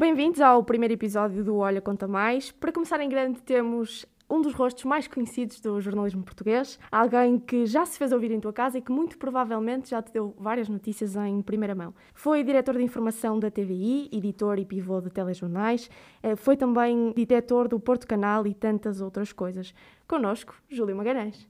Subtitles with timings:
[0.00, 2.50] Bem-vindos ao primeiro episódio do Olha Conta Mais.
[2.50, 7.66] Para começar em grande, temos um dos rostos mais conhecidos do jornalismo português, alguém que
[7.66, 10.70] já se fez ouvir em tua casa e que muito provavelmente já te deu várias
[10.70, 11.94] notícias em primeira mão.
[12.14, 15.90] Foi diretor de informação da TVI, editor e pivô de telejornais,
[16.22, 19.74] eh, foi também diretor do Porto Canal e tantas outras coisas.
[20.08, 21.46] Conosco, Júlio Magalhães.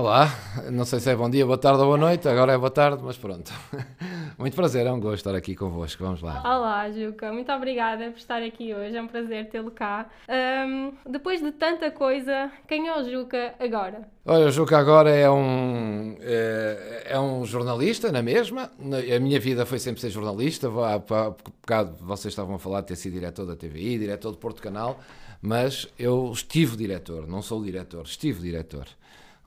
[0.00, 0.34] Olá,
[0.72, 3.02] não sei se é bom dia, boa tarde ou boa noite, agora é boa tarde,
[3.04, 3.52] mas pronto.
[4.38, 6.40] Muito prazer, é um gosto estar aqui convosco, vamos lá.
[6.42, 10.08] Olá, Juca, muito obrigada por estar aqui hoje, é um prazer tê-lo cá.
[10.26, 14.08] Ahm, depois de tanta coisa, quem é o Juca agora?
[14.24, 18.70] Olha, o Juca agora é um, é, é um jornalista, na mesma.
[19.14, 20.68] A minha vida foi sempre ser jornalista.
[20.68, 24.38] Há há bocado vocês estavam a falar de ter sido diretor da TVI, diretor do
[24.38, 24.98] Porto Canal,
[25.42, 28.86] mas eu estive diretor, não sou diretor, estive diretor.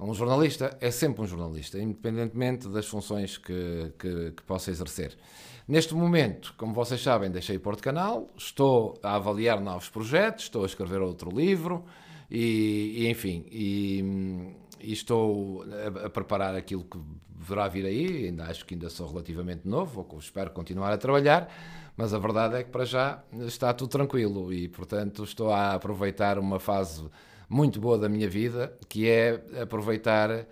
[0.04, 5.18] Um jornalista é sempre um jornalista, independentemente das funções que, que, que possa exercer.
[5.66, 10.66] Neste momento, como vocês sabem, deixei Porto Canal, estou a avaliar novos projetos, estou a
[10.66, 11.86] escrever outro livro
[12.30, 18.26] e, e, enfim, e, e estou a, a preparar aquilo que deverá vir aí.
[18.26, 21.48] Ainda acho que ainda sou relativamente novo, ou espero continuar a trabalhar,
[21.96, 26.38] mas a verdade é que para já está tudo tranquilo e, portanto, estou a aproveitar
[26.38, 27.10] uma fase
[27.50, 30.46] muito boa da minha vida, que é aproveitar,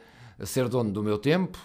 [0.43, 1.59] ser dono do meu tempo,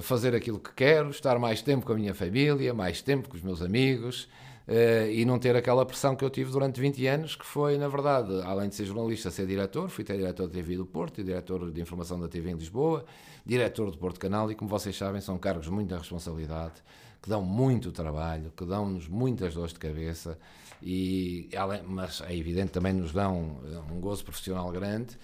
[0.00, 3.42] fazer aquilo que quero, estar mais tempo com a minha família, mais tempo com os
[3.42, 4.28] meus amigos
[4.66, 7.88] eh, e não ter aquela pressão que eu tive durante 20 anos, que foi, na
[7.88, 11.24] verdade, além de ser jornalista, ser diretor, fui até diretor da TV do Porto e
[11.24, 13.04] diretor de informação da TV em Lisboa,
[13.44, 16.74] diretor do Porto Canal e, como vocês sabem, são cargos de muita responsabilidade,
[17.20, 20.38] que dão muito trabalho, que dão-nos muitas dores de cabeça
[20.82, 21.48] e
[21.86, 25.16] mas é evidente também nos dão eh, um gozo profissional grande,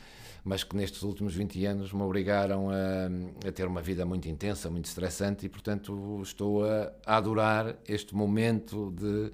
[0.45, 4.71] mas que nestes últimos 20 anos me obrigaram a, a ter uma vida muito intensa,
[4.71, 9.33] muito estressante e portanto estou a, a adorar este momento de,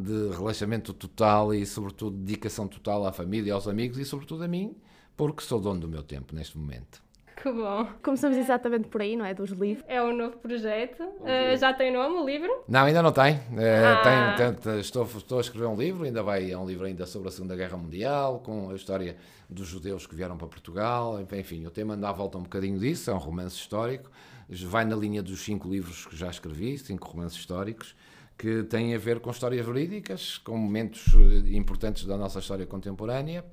[0.00, 4.74] de relaxamento total e sobretudo dedicação total à família, aos amigos e sobretudo a mim,
[5.14, 7.05] porque sou dono do meu tempo neste momento.
[7.40, 7.86] Que bom!
[8.02, 9.34] Começamos exatamente por aí, não é?
[9.34, 9.84] Dos livros.
[9.86, 12.50] É um novo projeto, Ah, já tem nome o livro?
[12.66, 13.38] Não, ainda não tem.
[13.58, 14.34] Eh, Ah.
[14.36, 17.28] tenho- tento- estou, estou a escrever um livro, ainda vai, é um livro ainda sobre
[17.28, 19.16] a Segunda Guerra Mundial, com a história
[19.50, 23.10] dos judeus que vieram para Portugal, enfim, o tema anda à volta um bocadinho disso,
[23.10, 24.10] é um romance histórico,
[24.48, 27.94] vai na linha dos cinco livros que já escrevi, cinco romances históricos,
[28.38, 33.44] que têm a ver com histórias verídicas, com momentos eh, importantes da nossa história contemporânea,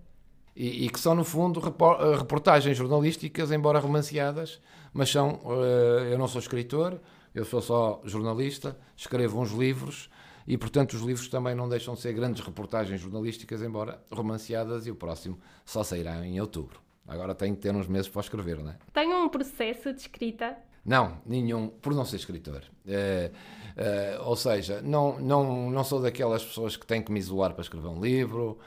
[0.56, 4.62] e, e que são, no fundo, eh, reportagens jornalísticas, embora romanceadas,
[4.94, 5.40] mas são.
[5.46, 7.00] eh, eu não sou escritor,
[7.34, 10.09] eu sou só jornalista, escrevo uns livros
[10.47, 14.91] e, portanto, os livros também não deixam de ser grandes reportagens jornalísticas, embora romanceadas, e
[14.91, 16.80] o próximo só sairá em outubro.
[17.08, 18.78] Agora tenho que ter uns meses para escrever, não é?
[18.94, 20.56] Tem um processo de escrita?
[20.85, 22.62] Não, nenhum, por não ser escritor.
[22.85, 23.31] Eh,
[23.75, 27.62] eh, ou seja, não, não, não sou daquelas pessoas que têm que me isolar para
[27.62, 28.58] escrever um livro,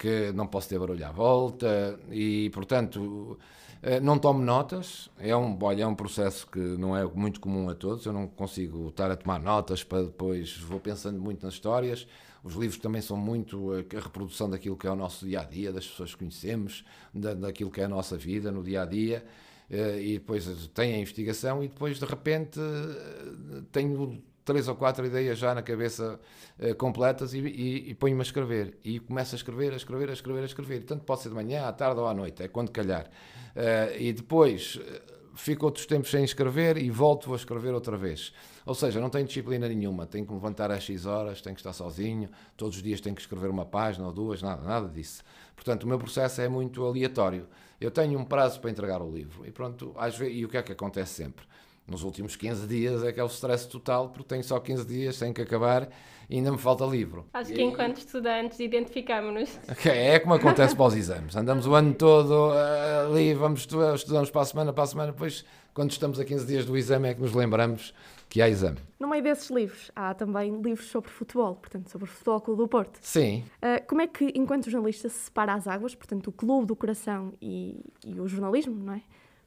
[0.00, 3.38] que não posso ter barulho à volta e, portanto,
[3.82, 5.10] eh, não tomo notas.
[5.18, 8.06] É um, olha, é um processo que não é muito comum a todos.
[8.06, 12.06] Eu não consigo estar a tomar notas para depois vou pensando muito nas histórias.
[12.42, 15.70] Os livros também são muito a reprodução daquilo que é o nosso dia a dia,
[15.70, 19.22] das pessoas que conhecemos, da, daquilo que é a nossa vida no dia a dia.
[19.70, 25.38] E depois tem a investigação e depois de repente eh, tenho três ou quatro ideias
[25.38, 26.18] já na cabeça
[26.58, 30.12] eh, completas e, e, e ponho-me a escrever e começo a escrever, a escrever, a
[30.12, 30.82] escrever, a escrever.
[30.82, 33.08] Tanto pode ser de manhã, à tarde ou à noite, é quando calhar.
[33.54, 35.02] Eh, e depois eh,
[35.36, 38.32] fico outros tempos sem escrever e volto a escrever outra vez.
[38.66, 41.60] Ou seja, não tenho disciplina nenhuma, tenho que me levantar às X horas, tenho que
[41.60, 45.22] estar sozinho, todos os dias tenho que escrever uma página ou duas, nada, nada disso.
[45.54, 47.46] Portanto, o meu processo é muito aleatório.
[47.80, 50.56] Eu tenho um prazo para entregar o livro e pronto, às vezes, e o que
[50.56, 51.46] é que acontece sempre?
[51.90, 55.18] Nos últimos 15 dias é que é o stress total, porque tenho só 15 dias,
[55.18, 55.88] tenho que acabar
[56.28, 57.26] e ainda me falta livro.
[57.34, 59.58] Acho que enquanto estudantes identificamos-nos.
[59.68, 61.34] Ok, É como acontece para os exames.
[61.34, 65.10] Andamos o ano todo ah, ali, vamos estu- estudamos para a semana, para a semana,
[65.12, 65.44] depois,
[65.74, 67.92] quando estamos a 15 dias do exame, é que nos lembramos
[68.28, 68.78] que há exame.
[69.00, 72.68] No meio desses livros, há também livros sobre futebol, portanto, sobre o Futebol Clube do
[72.68, 72.98] Porto.
[73.02, 76.76] Sim, Uh, como é que, enquanto jornalista, se separa as águas, portanto, o clube do
[76.76, 79.02] coração e, e o jornalismo, não é?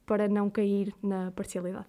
[0.05, 1.85] Para não cair na parcialidade.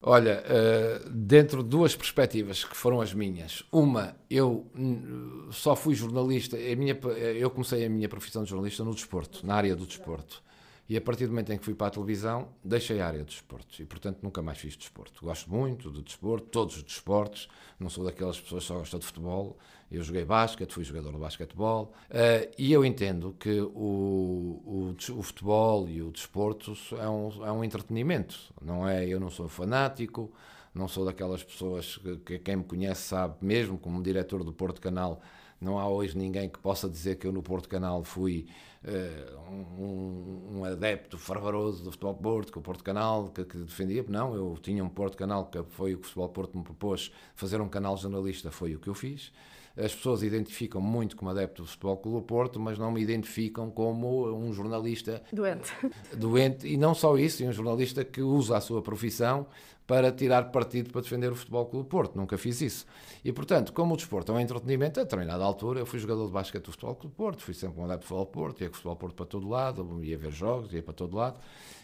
[0.00, 3.64] Olha, eh, dentro de duas perspectivas que foram as minhas.
[3.72, 6.94] Uma, eu hum, só fui jornalista, a minha,
[7.36, 10.40] eu comecei a minha profissão de jornalista no desporto, na área do desporto.
[10.88, 13.26] E a partir do momento em que fui para a televisão, deixei a área de
[13.26, 15.22] desportos e, portanto, nunca mais fiz desporto.
[15.22, 17.46] Gosto muito de desporto, todos os desportos,
[17.78, 19.58] não sou daquelas pessoas que só gostam de futebol.
[19.92, 25.22] Eu joguei basquete, fui jogador de basquetebol uh, e eu entendo que o, o, o,
[25.22, 29.06] futebol e o desporto é um, é um entretenimento, não é?
[29.06, 30.32] Eu não sou fanático,
[30.74, 34.80] não sou daquelas pessoas que, que quem me conhece sabe, mesmo como diretor do Porto
[34.80, 35.20] Canal,
[35.60, 38.46] não há hoje ninguém que possa dizer que eu no Porto Canal fui
[38.84, 44.04] uh, um, um, adepto fervoroso do Futebol Porto, que o Porto Canal que, que, defendia.
[44.08, 47.12] Não, eu tinha um Porto Canal que foi o que o Futebol Porto me propôs
[47.34, 49.32] fazer um canal jornalista, foi o que eu fiz.
[49.76, 54.28] As pessoas identificam muito como adepto do Futebol Clube Porto, mas não me identificam como
[54.34, 55.72] um jornalista doente.
[56.18, 59.46] Doente, e não só isso, um jornalista que usa a sua profissão
[59.88, 62.14] para tirar partido para defender o Futebol Clube Porto.
[62.14, 62.86] Nunca fiz isso.
[63.24, 66.32] E, portanto, como o desporto é um entretenimento, a determinada altura eu fui jogador de
[66.32, 68.76] basquete do Futebol Clube Porto, fui sempre um adepto do Futebol Porto, ia com o
[68.76, 71.40] Futebol Porto para todo lado, ia ver jogos, ia para todo lado.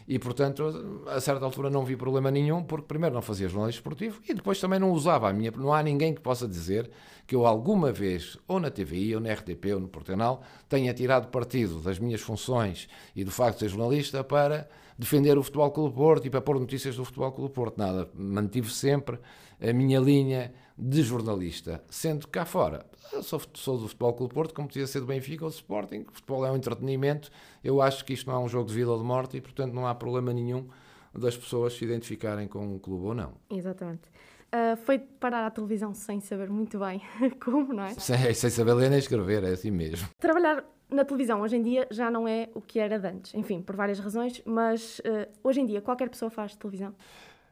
[0.07, 4.21] E, portanto, a certa altura não vi problema nenhum, porque primeiro não fazia jornalismo esportivo
[4.29, 5.49] e depois também não usava a minha.
[5.49, 6.91] Não há ninguém que possa dizer
[7.25, 11.29] que eu alguma vez, ou na TVI, ou na RTP, ou no Portugal, tenha tirado
[11.29, 15.95] partido das minhas funções e do facto de ser jornalista para defender o Futebol Clube
[15.95, 17.77] Porto e para pôr notícias do Futebol Clube Porto.
[17.77, 18.09] Nada.
[18.13, 19.19] Mantive sempre
[19.61, 22.85] a minha linha de jornalista, sendo cá fora.
[23.21, 26.05] Sou, sou, do Futebol Clube Porto, como podia ser do Benfica ou do Sporting.
[26.09, 27.29] O futebol é um entretenimento.
[27.63, 29.73] Eu acho que isto não é um jogo de vida ou de morte e, portanto,
[29.73, 30.67] não há problema nenhum
[31.13, 33.33] das pessoas se identificarem com um clube ou não.
[33.49, 34.09] Exatamente.
[34.55, 37.01] Uh, foi parar à televisão sem saber muito bem
[37.43, 37.93] como, não é?
[37.95, 40.07] Sem, sem saber ler nem escrever, é assim mesmo.
[40.17, 43.61] Trabalhar na televisão hoje em dia já não é o que era de antes, enfim,
[43.61, 46.95] por várias razões, mas uh, hoje em dia qualquer pessoa faz televisão.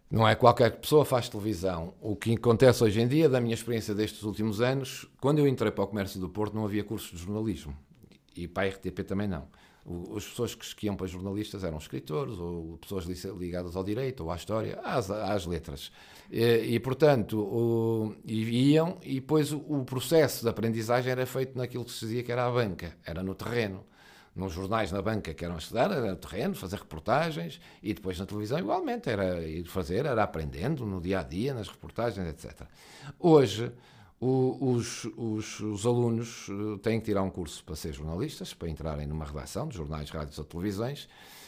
[0.10, 1.94] Não é qualquer pessoa faz televisão.
[2.00, 5.72] O que acontece hoje em dia, da minha experiência destes últimos anos, quando eu entrei
[5.72, 7.76] para o comércio do Porto não havia cursos de jornalismo
[8.36, 9.48] e para a RTP também não.
[10.16, 14.36] As pessoas que iam para jornalistas eram escritores ou pessoas ligadas ao direito ou à
[14.36, 15.92] história, às, às letras.
[16.32, 21.84] E, e portanto, o, iam e depois o, o, processo de aprendizagem era feito naquilo
[21.84, 23.86] que se dizia que era a banca, era no terreno.
[24.36, 28.26] Nos jornais na banca que eram estudar, era no terreno, fazer reportagens e depois na
[28.26, 32.64] televisão igualmente, era ir fazer, era aprendendo no dia a dia, nas reportagens, etc.
[33.20, 33.72] Hoje,
[34.24, 39.08] os, os, os, alunos eh, têm que tirar um curso para ser jornalistas, para entrarem
[39.08, 41.08] numa redação de jornais, rádios ou televisões,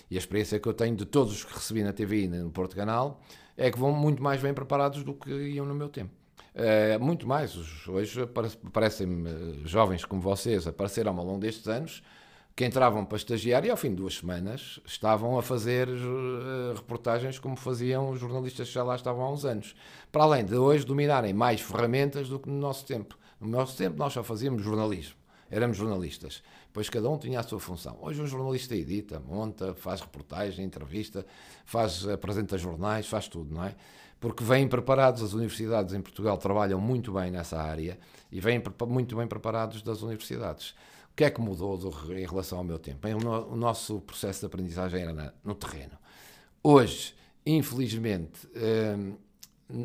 [0.10, 2.52] e a experiência que eu tenho de todos os que recebi na TV e no
[2.52, 3.22] Porto Canal
[3.58, 6.12] é que vão muito mais bem preparados do que iam no meu tempo.
[6.54, 7.56] É, muito mais.
[7.88, 8.28] Hoje
[8.72, 9.34] parecem-me eh,
[9.66, 12.02] jovens como vocês apareceram ao longo destes anos
[12.56, 17.38] que entravam para estagiar e ao fim de duas semanas estavam a fazer uh, reportagens
[17.38, 19.76] como faziam os jornalistas que já lá estavam há uns anos.
[20.10, 23.18] Para além de hoje dominarem mais ferramentas do que no nosso tempo.
[23.42, 25.16] No nosso tempo nós só fazíamos jornalismo,
[25.52, 26.42] éramos jornalistas.
[26.72, 27.98] Pois cada um tinha a sua função.
[28.02, 31.26] Hoje um jornalista edita, monta, faz reportagem, entrevista,
[31.66, 33.76] faz, apresenta jornais, faz tudo, não é?
[34.18, 38.00] Porque vêm preparados, as universidades em Portugal trabalham muito bem nessa área
[38.32, 40.74] e vêm muito bem preparados das universidades.
[41.16, 43.08] O que é que mudou do, em relação ao meu tempo?
[43.50, 45.98] O nosso processo de aprendizagem era na, no terreno.
[46.62, 47.16] Hoje,
[47.46, 49.16] infelizmente, hum,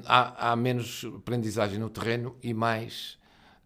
[0.07, 3.17] há, há menos aprendizagem no terreno e mais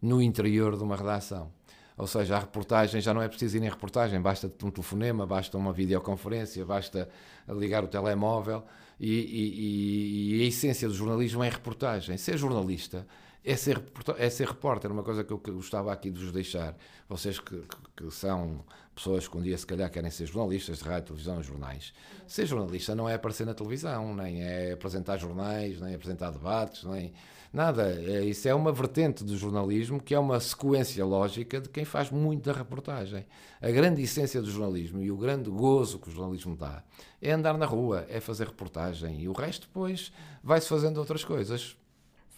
[0.02, 1.50] no interior de uma redação.
[1.96, 5.56] Ou seja, a reportagem já não é preciso ir em reportagem, basta um telefonema, basta
[5.56, 7.08] uma videoconferência, basta
[7.49, 8.62] ligar o telemóvel
[9.00, 12.19] e, e, e a essência do jornalismo é reportagem.
[12.19, 13.06] Ser jornalista
[13.44, 13.82] é ser,
[14.17, 16.74] é ser repórter, uma coisa que eu gostava aqui de vos deixar.
[17.06, 20.84] Vocês que, que, que, são pessoas que um dia se calhar querem ser jornalistas de
[20.84, 21.93] rádio, televisão, jornais.
[22.27, 26.84] Ser jornalista não é aparecer na televisão, nem é apresentar jornais, nem é apresentar debates,
[26.84, 27.13] nem
[27.53, 27.82] nada.
[28.03, 32.10] É, isso é uma vertente do jornalismo que é uma sequência lógica de quem faz
[32.10, 33.27] muito da reportagem.
[33.60, 36.82] A grande essência do jornalismo e o grande gozo que o jornalismo dá
[37.20, 40.10] é andar na rua, é fazer reportagem e o resto depois
[40.43, 41.77] vai-se fazendo outras coisas.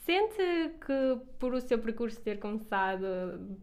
[0.06, 3.04] Sente que por o seu percurso ter começado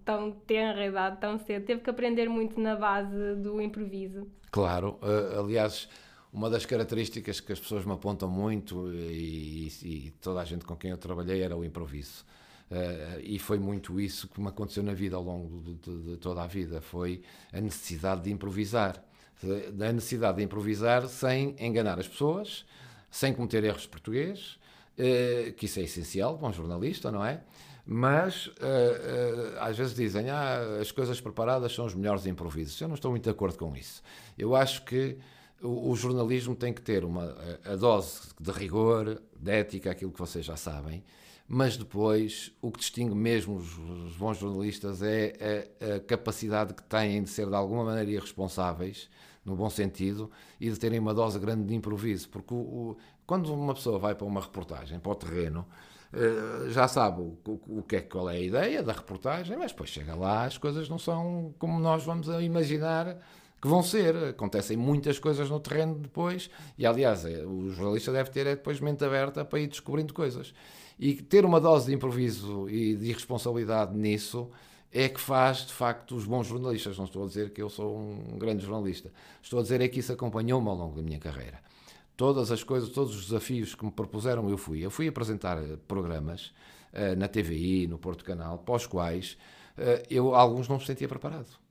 [0.04, 4.28] tão tenra idade, tão cedo, teve que aprender muito na base do improviso?
[4.52, 5.88] Claro, uh, aliás,
[6.34, 10.76] uma das características que as pessoas me apontam muito e, e, toda a gente com
[10.76, 12.26] quem eu trabalhei era o improviso.
[12.70, 16.18] Uh, e foi muito isso que me aconteceu na vida ao longo de, de, de
[16.18, 17.22] toda a vida, foi
[17.54, 19.02] a necessidade de improvisar.
[19.42, 22.66] A necessidade de improvisar sem enganar as pessoas,
[23.10, 24.63] sem cometer erros português, eh,
[25.58, 27.42] que isso é essencial para um jornalista, não é?
[27.86, 32.80] Mas uh, uh, às vezes dizem ah, as coisas preparadas são os melhores improvisos.
[32.80, 34.02] Eu não estou muito de acordo com isso.
[34.38, 35.18] Eu acho que
[35.62, 37.36] o, jornalismo tem que ter uma,
[37.66, 41.04] a dose de rigor, de ética, aquilo que vocês já sabem,
[41.48, 46.84] mas depois o que distingue mesmo os, os bons jornalistas é a, a, capacidade que
[46.84, 49.10] têm de ser de alguma maneira irresponsáveis
[49.46, 53.54] no bom sentido, e de terem uma dose grande de improviso, porque o, o, quando
[53.54, 55.66] uma pessoa vai para uma reportagem, para o terreno,
[56.14, 59.72] eh, já sabe o, o, o que é, qual é a ideia da reportagem, mas
[59.72, 63.18] depois chega lá, as coisas não são como nós vamos imaginar
[63.64, 64.16] que vão ser.
[64.26, 68.80] Acontecem muitas coisas no terreno depois, e aliás, é, o jornalista deve ter é, depois
[68.82, 70.54] mente aberta para ir descobrindo coisas.
[71.00, 74.50] E ter uma dose de improviso e de irresponsabilidade nisso
[74.94, 76.98] é que faz, de facto, os bons jornalistas.
[76.98, 79.12] Não estou a dizer que eu sou um grande jornalista.
[79.42, 81.60] Estou a dizer é que isso acompanhou-me ao longo da minha carreira.
[82.16, 84.86] Todas as coisas, todos os desafios que me propuseram, eu fui.
[84.86, 85.58] Eu fui apresentar
[85.88, 86.54] programas
[86.94, 89.36] uh, na TVI, no Porto Canal, para os quais
[89.78, 91.63] uh, eu, alguns, não me sentia preparado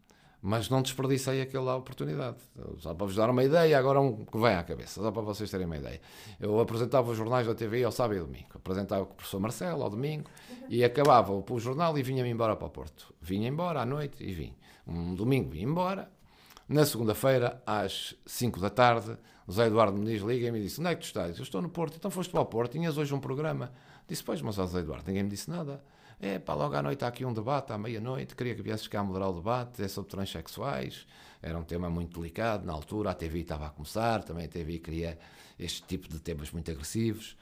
[0.42, 2.36] mas não desperdicei aquela oportunidade.
[2.78, 5.48] Só para vos dar uma ideia, agora um que vem à cabeça, só para vocês
[5.48, 6.00] terem uma ideia.
[6.40, 8.48] Eu apresentava os jornais da TV ao sábado e domingo.
[8.52, 10.28] Apresentava com o professor Marcelo ao domingo
[10.68, 13.14] e acabava o jornal e vinha-me embora para o Porto.
[13.20, 14.52] Vinha embora à noite e vim.
[14.84, 16.10] Um domingo vim embora.
[16.68, 20.80] Na segunda-feira, às 5 da tarde, o Zé Eduardo me diz, liga e me disse,
[20.80, 21.36] onde é que tu estás?
[21.36, 21.96] Eu estou no Porto.
[21.96, 23.72] Então foste para o Porto, tinhas hoje um programa.
[24.08, 25.84] Disse, pois, mas Zé Eduardo, ninguém me disse nada.
[26.24, 29.02] É, pá, logo à noite há aqui um debate, à meia-noite, queria que viesses cá
[29.02, 31.04] moderar o debate, é sobre transexuais,
[31.42, 34.78] era um tema muito delicado na altura, a TV estava a começar, também a TV
[34.78, 35.18] queria
[35.58, 37.36] este tipo de temas muito agressivos.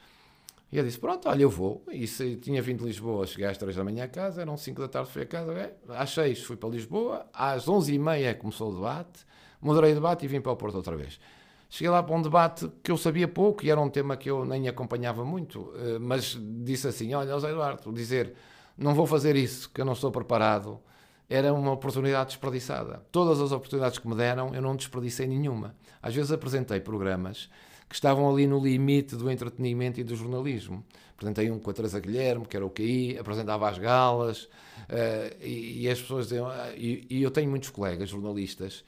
[0.73, 1.85] E eu disse, pronto, olha, eu vou.
[1.91, 4.81] E se, tinha vindo de Lisboa, cheguei às 3 da manhã a casa, eram 5
[4.81, 8.35] da tarde, fui a casa, é, às 6 fui para Lisboa, às 11 e meia
[8.35, 9.27] começou o debate,
[9.61, 11.21] moderei o debate e vim para o Porto outra vez.
[11.69, 14.47] Cheguei lá para um debate que eu sabia pouco e era um tema que eu
[14.47, 18.35] nem acompanhava muito, eh, mas disse assim, olha, José Eduardo, dizer
[18.81, 20.81] não vou fazer isso, que eu não estou preparado,
[21.29, 23.03] era uma oportunidade desperdiçada.
[23.13, 25.77] Todas as oportunidades que me deram, eu não desperdicei nenhuma.
[26.03, 27.49] Às vezes apresentei programas
[27.89, 30.85] que estavam ali no limite do entretenimento e do jornalismo.
[31.15, 35.83] Apresentei um com a Teresa Guilherme, que era o QI, apresentava as galas, uh, e,
[35.83, 38.85] e, as pessoas diziam, uh, e, e eu tenho muitos colegas jornalistas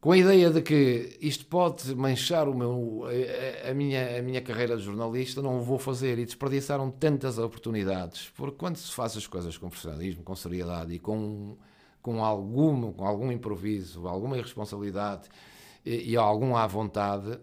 [0.00, 4.40] com a ideia de que isto pode manchar o meu, a, a, minha, a minha
[4.40, 6.18] carreira de jornalista, não o vou fazer.
[6.18, 8.30] E desperdiçaram tantas oportunidades.
[8.36, 11.56] Porque quando se faz as coisas com profissionalismo, com seriedade e com,
[12.00, 15.28] com, algum, com algum improviso, alguma irresponsabilidade
[15.84, 17.38] e, e algum à vontade,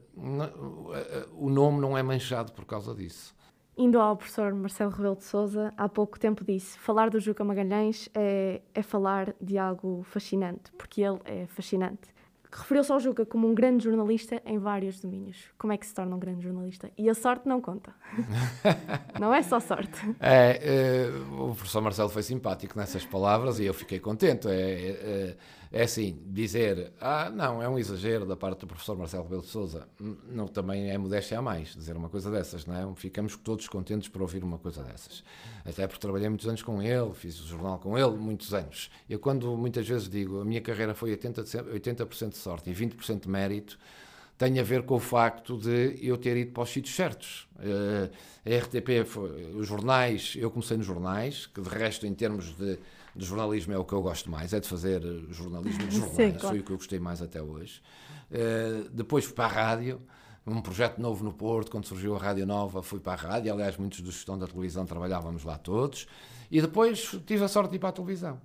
[1.34, 3.36] o nome não é manchado por causa disso.
[3.78, 8.08] Indo ao professor Marcelo Rebelo de Souza, há pouco tempo disse: falar do Juca Magalhães
[8.16, 12.15] é, é falar de algo fascinante, porque ele é fascinante
[12.56, 15.38] referiu-se ao Juca como um grande jornalista em vários domínios.
[15.58, 16.92] Como é que se torna um grande jornalista?
[16.98, 17.94] E a sorte não conta.
[19.20, 20.00] não é só sorte.
[20.20, 21.10] É, é,
[21.40, 24.48] o professor Marcelo foi simpático nessas palavras e eu fiquei contente.
[24.48, 25.36] É,
[25.72, 29.48] é, assim, dizer, ah, não, é um exagero da parte do professor Marcelo Rebelo de
[29.48, 29.88] Souza,
[30.30, 32.96] não, também é modéstia a mais dizer uma coisa dessas, não é?
[32.96, 35.24] Ficamos todos contentes por ouvir uma coisa dessas.
[35.66, 38.90] Até porque trabalhei muitos anos com ele, fiz o jornal com ele, muitos anos.
[39.10, 43.22] Eu, quando muitas vezes digo, a minha carreira foi 80%, 80 de sorte e 20%
[43.22, 43.78] de mérito,
[44.38, 47.48] tem a ver com o facto de eu ter ido para os sítios certos.
[47.56, 48.12] Uh,
[48.46, 52.78] a RTP, foi, os jornais, eu comecei nos jornais, que de resto, em termos de
[53.16, 56.32] de jornalismo é o que eu gosto mais, é de fazer jornalismo de jornais, Sim,
[56.32, 56.48] claro.
[56.50, 57.82] foi o que eu gostei mais até hoje.
[58.30, 60.02] Uh, depois fui para a rádio,
[60.46, 63.78] um projeto novo no Porto, quando surgiu a Rádio Nova, fui para a rádio, aliás,
[63.78, 66.08] muitos dos que estão da televisão trabalhávamos lá todos,
[66.52, 68.40] e depois tive a sorte de ir para a televisão.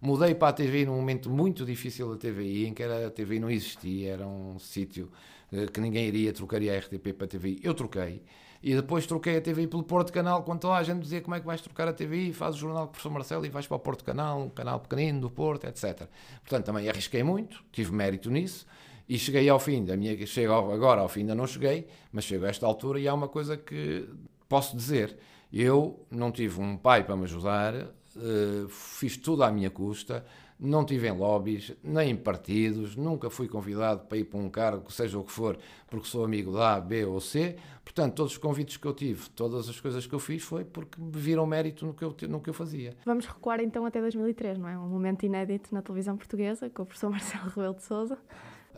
[0.00, 3.50] Mudei para a TV num momento muito difícil da TVI, em que a TVI não
[3.50, 5.10] existia, era um sítio
[5.52, 7.60] uh, que ninguém iria, trocaria a RTP para a TVI.
[7.62, 8.22] Eu troquei
[8.62, 11.40] e depois troquei a TVI pelo Porto Canal, quando toda a gente dizia como é
[11.40, 13.76] que vais trocar a TVI, faz o jornal com o professor Marcelo e vais para
[13.76, 16.08] o Porto Canal, um canal pequenino do Porto, etc.
[16.42, 18.66] Portanto, também arrisquei muito, tive mérito nisso,
[19.08, 20.26] e cheguei ao fim da minha.
[20.26, 23.28] Chego agora ao fim, ainda não cheguei, mas chego a esta altura e há uma
[23.28, 24.08] coisa que
[24.48, 25.16] posso dizer.
[25.52, 30.24] Eu não tive um pai para me ajudar, uh, fiz tudo à minha custa,
[30.58, 34.90] não tive em lobbies, nem em partidos, nunca fui convidado para ir para um cargo,
[34.90, 35.58] seja o que for,
[35.88, 37.56] porque sou amigo da A, B ou C.
[37.84, 41.00] Portanto, todos os convites que eu tive, todas as coisas que eu fiz, foi porque
[41.00, 42.96] me viram mérito no que eu, no que eu fazia.
[43.04, 44.78] Vamos recuar então até 2003, não é?
[44.78, 48.18] Um momento inédito na televisão portuguesa, com o professor Marcelo Rebelo de Souza.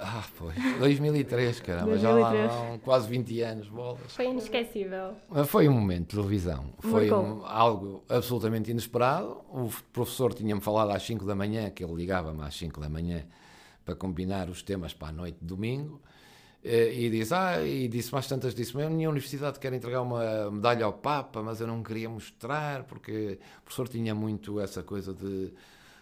[0.00, 0.54] Ah, pois.
[0.78, 2.00] 2003, caramba, 2003.
[2.00, 4.00] já lá há quase 20 anos, bolas.
[4.14, 5.14] Foi inesquecível.
[5.46, 6.72] Foi um momento de televisão.
[6.78, 9.40] Foi um, algo absolutamente inesperado.
[9.50, 13.24] O professor tinha-me falado às 5 da manhã, que ele ligava-me às 5 da manhã
[13.84, 16.00] para combinar os temas para a noite de domingo.
[16.62, 20.50] Eh, e disse, ah, e disse mais tantas, disse, a minha universidade quer entregar uma
[20.50, 25.14] medalha ao Papa, mas eu não queria mostrar, porque o professor tinha muito essa coisa
[25.14, 25.52] de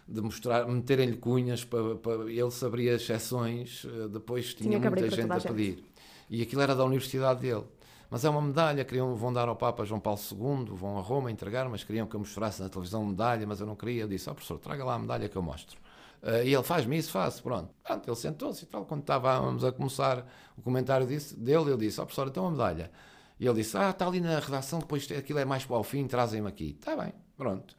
[0.07, 5.31] de mostrar, meterem-lhe cunhas para, para ele saberia exceções, eh, depois tinha, tinha muita gente
[5.31, 5.83] a, pedir.
[6.29, 7.65] E aquilo era da universidade dele.
[8.09, 11.29] Mas é uma medalha, queriam, vão dar ao Papa João Paulo II, vão a Roma
[11.29, 14.03] entregar, mas queriam que eu mostrasse na televisão medalha, mas eu não queria.
[14.03, 15.77] Eu disse, ó oh, professor, traga lá a medalha que eu mostro.
[16.23, 17.69] Eh, e ele faz-me isso, faço, pronto.
[17.83, 18.85] Pronto, ele sentou-se e tal.
[18.85, 20.25] Quando estávamos a começar
[20.57, 22.91] o comentário disse, dele, eu disse, ó professor, então a medalha.
[23.37, 26.07] E ele disse, ah, está ali na redação, depois aquilo é mais para o fim,
[26.07, 26.77] trazem-me aqui.
[26.79, 27.75] Está bem, pronto.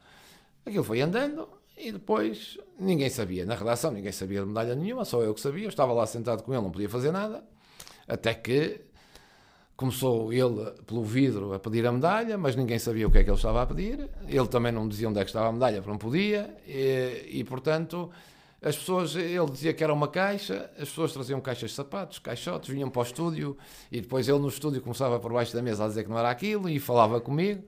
[0.63, 3.45] Aquilo foi andando e depois ninguém sabia.
[3.45, 5.63] Na redação ninguém sabia de medalha nenhuma, só eu que sabia.
[5.63, 7.43] Eu estava lá sentado com ele, não podia fazer nada.
[8.07, 8.81] Até que
[9.77, 13.29] começou ele pelo vidro a pedir a medalha, mas ninguém sabia o que é que
[13.29, 14.09] ele estava a pedir.
[14.27, 16.53] Ele também não dizia onde é que estava a medalha, porque não podia.
[16.67, 18.09] E, e, portanto,
[18.61, 22.69] as pessoas, ele dizia que era uma caixa, as pessoas traziam caixas de sapatos, caixotes,
[22.69, 23.57] vinham para o estúdio
[23.89, 26.29] e depois ele no estúdio começava por baixo da mesa a dizer que não era
[26.29, 27.63] aquilo e falava comigo.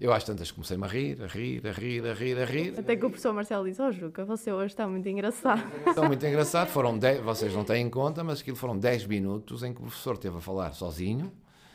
[0.00, 2.74] Eu às tantas comecei-me a rir, a rir, a rir, a rir, a rir.
[2.78, 5.62] Até que o professor Marcelo disse: Oh, Juca, você hoje está muito engraçado.
[5.86, 6.68] Está muito engraçado.
[6.68, 9.82] Foram 10, vocês não têm em conta, mas aquilo foram 10 minutos em que o
[9.82, 11.30] professor esteve a falar sozinho.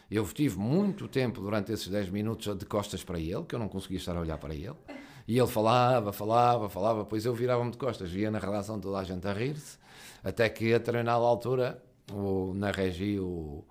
[0.10, 3.68] Eu tive muito tempo durante esses 10 minutos de costas para ele, que eu não
[3.68, 4.74] conseguia estar a olhar para ele.
[5.28, 9.04] E ele falava, falava, falava, depois eu virava-me de costas, via na redação toda a
[9.04, 9.78] gente a rir-se,
[10.24, 11.80] até que a determinada altura,
[12.12, 13.64] o, na regi, o,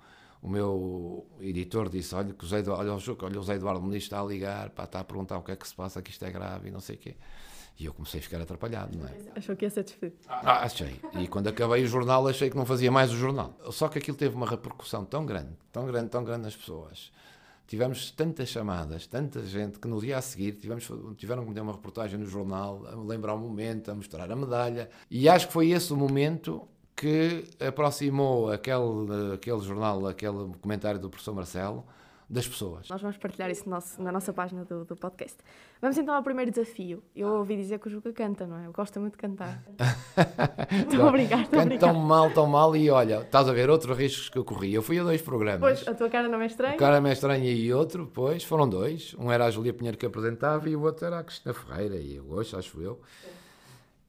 [0.45, 3.55] o meu editor disse: Olha, que o Zé Eduardo, olha, o Juca, olha, o Zé
[3.55, 6.03] Eduardo Muniz está a ligar, pá, está a perguntar o que é que se passa,
[6.03, 7.17] que isto é grave e não sei o quê.
[7.81, 9.15] E eu comecei a ficar atrapalhado, não é?
[9.35, 10.19] Achou que ia ser despedido.
[10.29, 11.01] Ah, achei.
[11.19, 13.59] E quando acabei o jornal, achei que não fazia mais o jornal.
[13.71, 17.11] Só que aquilo teve uma repercussão tão grande, tão grande, tão grande nas pessoas.
[17.67, 20.87] Tivemos tantas chamadas, tanta gente, que no dia a seguir tivemos,
[21.17, 24.91] tiveram que meter uma reportagem no jornal, a lembrar o momento, a mostrar a medalha.
[25.11, 31.11] E acho que foi esse o momento que aproximou aquele, aquele jornal, aquele comentário do
[31.11, 31.85] professor Marcelo,
[32.31, 32.89] das pessoas.
[32.89, 35.37] Nós vamos partilhar isso no nosso- na nossa página do, do podcast.
[35.81, 37.03] Vamos então ao primeiro desafio.
[37.15, 38.67] Eu ouvi dizer que o Juca canta, não é?
[38.67, 39.63] Eu gosto muito de cantar.
[40.91, 43.97] Estou a brincar, estou a tão mal, tão mal, e olha, estás a ver outros
[43.97, 44.73] riscos que eu corri.
[44.73, 45.61] Eu fui a dois programas.
[45.61, 46.75] Pois, a tua cara não é estranha?
[46.75, 49.15] O cara me estranha e outro, pois, foram dois.
[49.19, 52.17] Um era a Julia Pinheiro que apresentava e o outro era a Cristina Ferreira e
[52.17, 52.99] eu hoje, acho eu.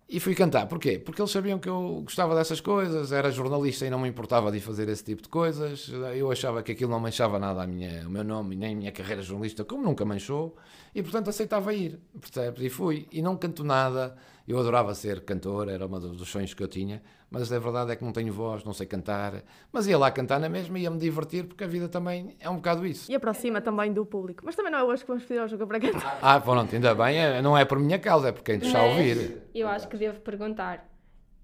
[0.07, 0.67] E fui cantar.
[0.67, 0.99] Porquê?
[0.99, 4.59] Porque eles sabiam que eu gostava dessas coisas, era jornalista e não me importava de
[4.59, 5.89] fazer esse tipo de coisas.
[6.15, 8.91] Eu achava que aquilo não manchava nada a minha, o meu nome nem a minha
[8.91, 10.55] carreira jornalista, como nunca manchou,
[10.93, 12.61] e portanto aceitava ir, percebes?
[12.61, 13.07] E fui.
[13.11, 14.15] E não canto nada.
[14.47, 17.01] Eu adorava ser cantor, era um dos sonhos que eu tinha,
[17.37, 19.43] mas a verdade é que não tenho voz, não sei cantar.
[19.73, 22.49] Mas ia lá cantar na mesma e ia me divertir, porque a vida também é
[22.49, 23.11] um bocado isso.
[23.11, 24.43] E aproxima também do público.
[24.45, 26.17] Mas também não é hoje que vamos pedir ao Juca para cantar.
[26.21, 28.79] Ah, pronto, ainda bem, é- não é por minha causa, é por quem te está
[28.79, 29.41] a ouvir.
[29.53, 30.89] Eu acho que devo perguntar.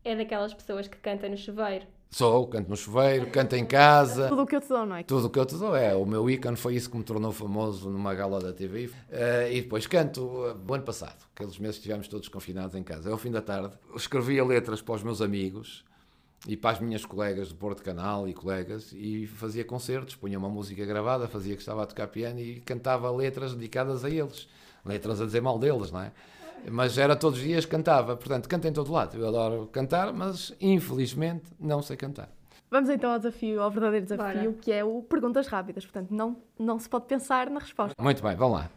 [0.04, 1.86] É daquelas pessoas que cantam no chuveiro.
[2.13, 4.28] Sou, canto no chuveiro, canto em casa.
[4.28, 5.04] Tudo o que eu te dou, não é?
[5.04, 5.95] Tudo o que eu te dou é.
[5.95, 8.89] O meu ícone foi isso que me tornou famoso numa gala da TV.
[9.10, 12.84] Eh, e depois canto uh, o ano passado, aqueles meses que estivemos todos confinados em
[12.84, 13.10] casa.
[13.10, 15.86] Ao fim da tarde, escrevia letras para os meus amigos
[16.45, 20.50] e para as minhas colegas do Porto Canal e colegas e fazia concertos, punha uma
[20.50, 24.50] música gravada, fazia que estava a tocar piano e cantava letras dedicadas a eles.
[24.86, 26.12] Letras a dizer mal deles, não é?
[26.69, 28.15] Mas era todos os dias cantava.
[28.15, 29.17] Portanto, canto em todo lado.
[29.17, 32.30] Eu adoro cantar, mas infelizmente não sei cantar.
[32.69, 34.54] Vamos então ao desafio, ao verdadeiro desafio, Bora.
[34.62, 35.86] que é o perguntas rápidas.
[35.86, 38.02] Portanto, não, não se pode pensar na resposta.
[38.02, 38.69] Muito bem, vamos lá.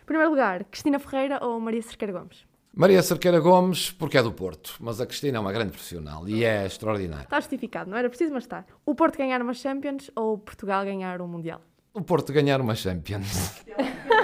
[0.00, 2.44] Em primeiro lugar, Cristina Ferreira ou Maria Cerqueira Gomes?
[2.74, 6.42] Maria Cerqueira Gomes, porque é do Porto, mas a Cristina é uma grande profissional e
[6.42, 7.24] é extraordinária.
[7.24, 8.64] Está justificado, não era preciso, mas está.
[8.84, 11.60] O Porto ganhar uma Champions ou Portugal ganhar um Mundial?
[11.94, 13.62] O Porto ganhar uma Champions.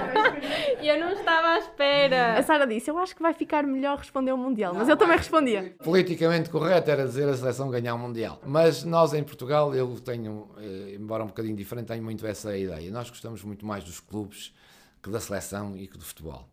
[0.81, 2.43] E eu não estava à A espera.
[2.43, 5.75] Sara disse, eu acho que vai ficar melhor responder o Mundial, mas eu também respondia.
[5.83, 8.39] Politicamente correto era dizer a seleção ganhar o Mundial.
[8.45, 12.91] Mas nós em Portugal, eu tenho, eh, embora um bocadinho diferente, tenho muito essa ideia.
[12.91, 14.53] Nós gostamos muito mais dos clubes
[15.01, 16.45] que da seleção e que do futebol.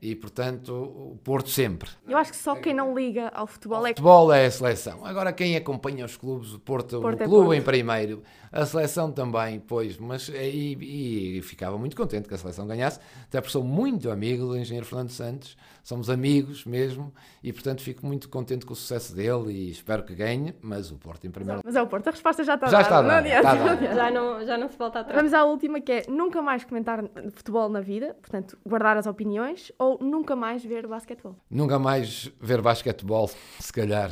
[0.00, 1.90] E, portanto, o Porto sempre.
[2.06, 5.04] Eu acho que só quem não liga ao futebol é que futebol é a seleção.
[5.04, 7.58] Agora, quem acompanha os clubes, o Porto, Porto o é clube Porto.
[7.58, 12.66] em primeiro, a seleção também, pois, mas e, e ficava muito contente que a seleção
[12.66, 17.82] ganhasse, até porque sou muito amigo do engenheiro Fernando Santos, somos amigos mesmo, e portanto
[17.82, 21.30] fico muito contente com o sucesso dele e espero que ganhe, mas o Porto em
[21.30, 22.82] primeiro Mas é o Porto, a resposta já está Já dada.
[22.82, 23.94] está não dada, adianta, está não dada.
[23.94, 25.16] Já não, já não se volta atrás.
[25.16, 29.72] Vamos à última, que é nunca mais comentar futebol na vida, portanto, guardar as opiniões,
[29.78, 31.36] ou nunca mais ver basquetebol.
[31.50, 34.10] Nunca mais ver basquetebol, se calhar.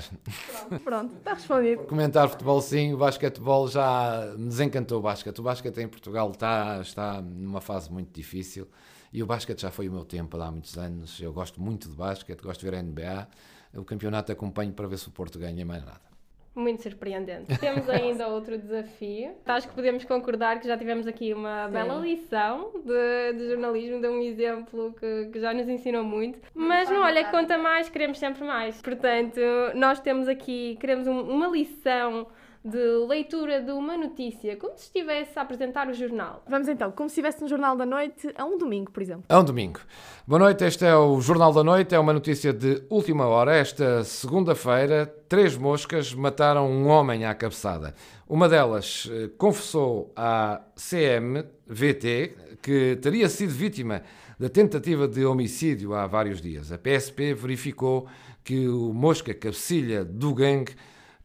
[0.82, 1.82] Pronto, está respondido.
[1.84, 5.38] Comentar futebol sim, o basquetebol já me desencantou o basquete.
[5.40, 8.66] O basquete em Portugal está, está numa fase muito difícil
[9.12, 11.20] e o basquete já foi o meu tempo há muitos anos.
[11.20, 13.28] Eu gosto muito de basquete, gosto de ver a NBA.
[13.74, 16.15] O campeonato acompanho para ver se o Porto ganha mais nada.
[16.56, 17.56] Muito surpreendente.
[17.58, 19.32] Temos ainda outro desafio.
[19.44, 24.08] Acho que podemos concordar que já tivemos aqui uma bela lição de, de jornalismo, de
[24.08, 26.38] um exemplo que, que já nos ensinou muito.
[26.54, 28.80] Mas não olha, conta mais, queremos sempre mais.
[28.80, 29.38] Portanto,
[29.74, 32.26] nós temos aqui, queremos um- uma lição
[32.66, 36.42] de leitura de uma notícia, como se estivesse a apresentar o jornal.
[36.48, 39.24] Vamos então, como se estivesse no Jornal da Noite a um domingo, por exemplo.
[39.28, 39.78] É um domingo.
[40.26, 43.54] Boa noite, este é o Jornal da Noite, é uma notícia de última hora.
[43.54, 47.94] Esta segunda-feira, três moscas mataram um homem à cabeçada.
[48.28, 54.02] Uma delas eh, confessou à CMVT que teria sido vítima
[54.40, 56.72] da tentativa de homicídio há vários dias.
[56.72, 58.08] A PSP verificou
[58.42, 60.74] que o mosca cabecilha do gangue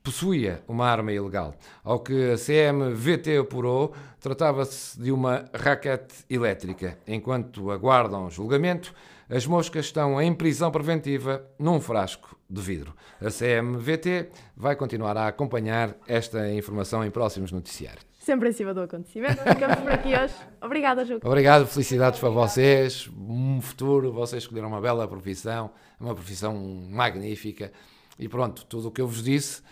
[0.04, 1.56] possuía uma arma ilegal.
[1.84, 6.98] Ao que a CMVT apurou, tratava-se de uma raquete elétrica.
[7.08, 8.94] Enquanto aguardam julgamento,
[9.30, 12.94] as moscas estão em prisão preventiva num frasco de vidro.
[13.22, 18.06] A CMVT vai continuar a acompanhar esta informação em próximos noticiários.
[18.20, 19.42] Sempre em cima do acontecimento.
[19.42, 20.34] Ficamos por aqui hoje.
[20.62, 21.28] Obrigada, Juca.
[21.28, 23.10] Obrigado, felicidades para vocês.
[23.18, 26.56] Um futuro, vocês escolheram uma bela profissão, uma profissão
[26.90, 27.72] magnífica.
[28.20, 29.64] E pronto, tudo o que eu vos disse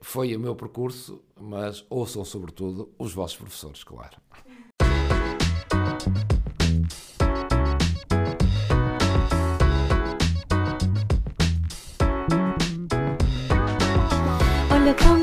[0.00, 4.16] foi o meu percurso, mas ouçam sobretudo os vossos professores, claro.
[14.70, 15.21] Olha, conta